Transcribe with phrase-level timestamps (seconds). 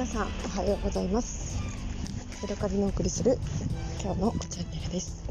[0.00, 1.62] 皆さんおはようございます。
[2.40, 3.36] ヤドカリのお送りする
[4.02, 5.22] 今日のチャンネルです、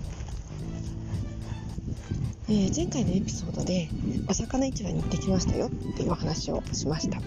[2.48, 3.90] えー、前回のエピソードで
[4.28, 7.20] お魚市場に行ってきましたよっていうお話をしました。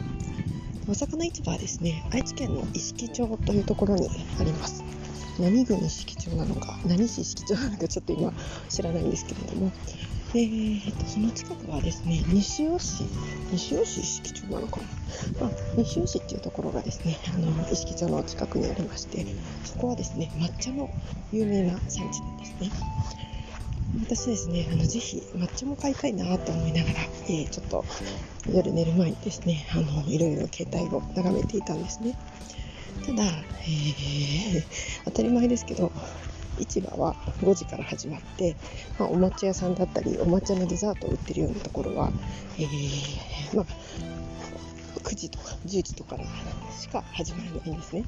[0.89, 4.85] お魚市場はですね愛知県の石木町というところにあります。
[5.41, 8.33] 何郡石木町なのか何市石木町なのかちょっと今
[8.69, 9.73] 知らないんですけれども
[10.33, 13.05] でえー、とその近くはですね西尾市
[13.51, 14.87] 西尾市式町なのかな、
[15.43, 19.27] まあ、西尾市っていうところがですねあの意識町の近くにありまして
[19.65, 20.89] そこはですね抹茶の
[21.33, 22.71] 有名な産地なんですね。
[24.01, 27.85] 私ですねあのぜひ抹茶も買いたいなと思いながら、えー、ちょっと
[28.51, 32.17] 夜寝る前にですねあのいろいろ携帯を眺めていたんですね。
[33.05, 34.65] ただ、えー、
[35.05, 35.93] 当たり前ですけど
[36.63, 38.57] 市場は5時から始まって、
[38.99, 42.11] まあ、お抹茶屋さんだったりお抹茶のデザートを売ってるようなところは、
[42.59, 43.67] えー、まあ、
[45.01, 46.17] 9時とか10時とか
[46.79, 48.05] しか始まらないんですね。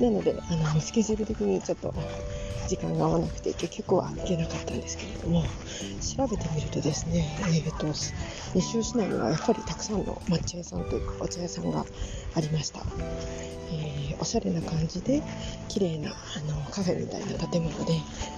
[0.00, 1.94] なのであのスケジュール的にちょっと
[2.70, 5.42] 時間が合わなくて結局は行けなかったんですけれども
[6.00, 7.88] 調べてみるとですね、えーと、
[8.54, 11.84] 西尾市内にはやっぱりたくさんの抹茶屋さんというかお茶屋さんが
[12.34, 12.80] ありました、
[13.72, 15.20] え、おしゃれな感じで
[15.68, 17.92] 綺麗なあのカフェみたいな建物で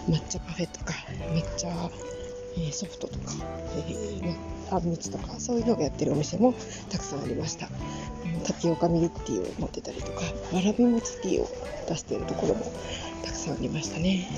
[0.08, 0.94] 抹茶カフェとか
[1.34, 1.68] 抹茶、
[2.58, 3.32] え、ソフトとか、
[3.88, 6.54] えー、あんみつとかそういうのをやってるお店も
[6.90, 7.68] たくさんありました
[8.44, 10.22] タピオカミルクティーを持ってたりとか
[10.52, 11.48] わらび餅ティーを
[11.88, 12.64] 出してるところも
[13.24, 14.28] たくさんありましたね。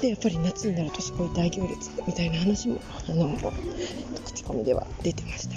[0.00, 3.36] でやっぱり夏になるとすごい大行列みたいな話もあの
[4.24, 5.56] 口コミでは出てました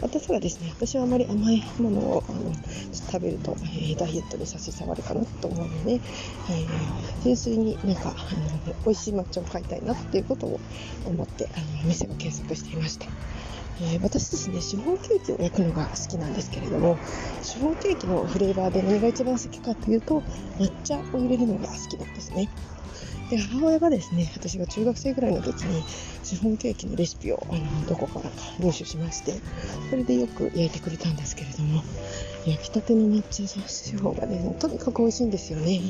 [0.00, 2.52] 私はですね私はあまり甘いものをあの
[2.92, 10.60] 食べると、えー、ダイエットに差し障るかなと思うので、えー、純粋になんかあの美味しい抹茶を買いたいなっていうことを
[11.06, 13.06] 思ってあの店を検索していました
[13.80, 16.98] えー、私ですね、シフォンケーキを焼くのが好きなんですけれども、
[17.42, 20.22] シフォンケーキのフレーバーで何が一番好きかというと、
[20.58, 22.48] 抹茶を入れるのが好きなんですね。
[23.32, 25.82] で母親がですね私が中学生ぐらいの時に
[26.22, 29.40] シフォンケーキのレシピをあのどこからか入手しまして
[29.88, 31.82] それでよく焼いてくれたんですけれども
[32.44, 35.80] 焼きたての抹茶シフォンがねとにかく美味しいんですよね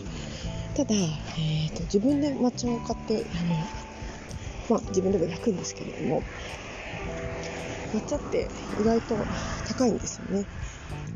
[0.77, 3.57] ただ、えーと、自分で抹茶を買ってあの、
[4.71, 6.23] まあ、自分でも焼くんですけれども
[7.93, 8.49] 抹茶って
[8.81, 9.17] 意外と
[9.67, 10.47] 高いんですよね。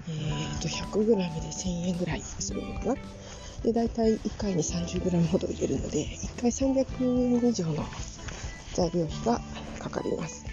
[0.08, 2.94] えーと、100g で1000円ぐらいするのかな。
[3.66, 6.86] で、大体1回に 30g ほど入れるので、1回300
[7.42, 7.84] 円以上の
[8.74, 9.40] 材料費が
[9.80, 10.44] かかります。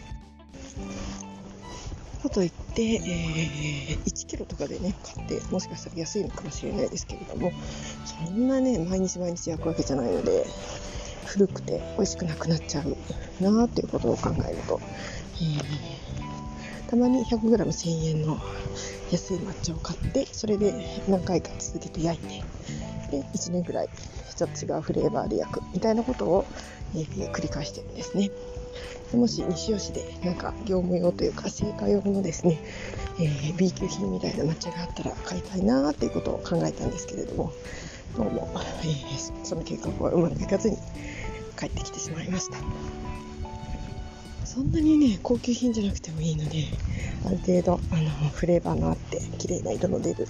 [2.23, 7.51] かといって、えー、1キロとかでね、買って、もしかしたら安いのかもしれないですけれども、
[8.03, 10.47] そんなね、毎日毎日焼くわけじゃないので、
[11.27, 14.81] 古くて美味しくなくなっちゃうなっていうことを考えると、
[15.35, 18.39] えー、たまに 100g1000 円の
[19.11, 20.73] 安い抹茶を買ってそれで
[21.07, 22.43] 何回か続けて焼いて
[23.21, 23.89] 1年ぐらい
[24.35, 26.45] ちょっと違うフレーバーで焼くみたいなことを、
[26.95, 28.31] えー、繰り返してるんですね。
[29.11, 32.59] でもし西尾市でなんか業務用というか成果用のですね、
[33.19, 37.53] えー、B 級品みたいな抹茶があったら買いたいなっていうことを考えたんですけれども
[38.17, 40.77] どうも、えー、その計画はうまくいかずに
[41.59, 42.57] 帰ってきてしまいました。
[44.53, 46.65] そんなにね高級品じゃなくてもいいので
[47.25, 50.27] ある程度あのフレーバーのあって綺麗な色の出る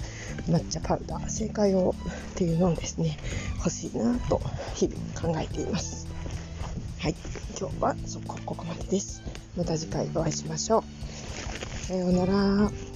[0.48, 3.18] 抹茶パウダー正解用っていうのをですね
[3.58, 4.40] 欲しいなと
[4.76, 6.08] 日々考えています。
[7.00, 7.16] はい。
[7.60, 9.22] 今日はそこここまでです。
[9.58, 11.86] また次回お会いしましょう。
[11.86, 12.93] さようなら。